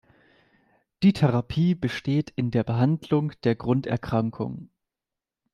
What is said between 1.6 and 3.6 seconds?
besteht in der Behandlung der